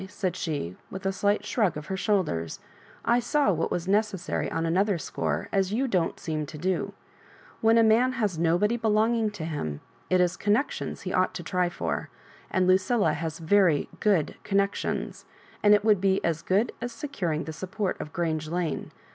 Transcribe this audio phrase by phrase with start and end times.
[0.01, 2.59] she said, with a slight shrag of her shoulders;
[3.05, 6.87] I saw what was necessary on an other score, as you don't seem to da
[7.61, 9.79] When a man has nobody belonging to him,
[10.09, 12.09] it is connec tions he ought to try for;
[12.49, 15.25] and Lucilla has very good connections;
[15.61, 18.91] and it would be as good as securing the support of Grange Lane.